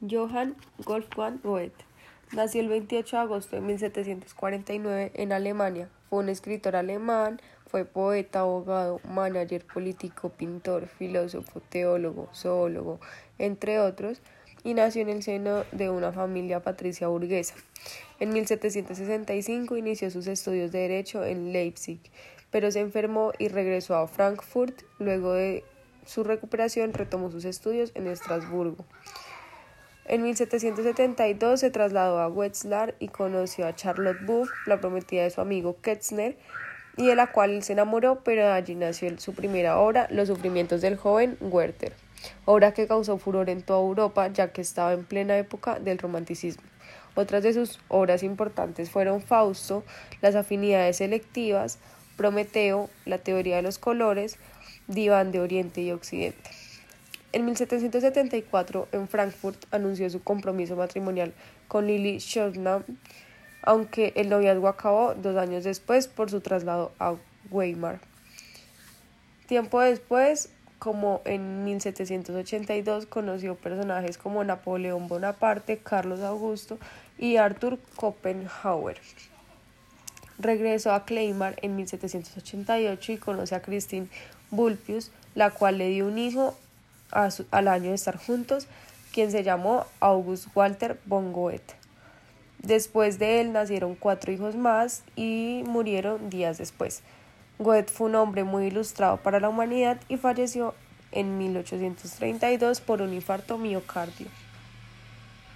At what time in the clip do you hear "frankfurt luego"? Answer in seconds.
24.06-25.32